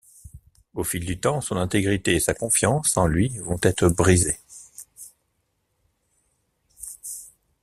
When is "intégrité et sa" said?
1.57-2.33